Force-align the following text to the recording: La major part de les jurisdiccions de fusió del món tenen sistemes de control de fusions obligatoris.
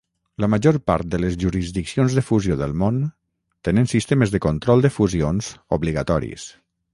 La 0.43 0.47
major 0.51 0.77
part 0.91 1.07
de 1.15 1.17
les 1.25 1.35
jurisdiccions 1.43 2.15
de 2.19 2.23
fusió 2.29 2.57
del 2.61 2.73
món 2.85 2.97
tenen 3.69 3.91
sistemes 3.93 4.35
de 4.37 4.43
control 4.47 4.83
de 4.87 4.93
fusions 4.97 5.53
obligatoris. 5.79 6.49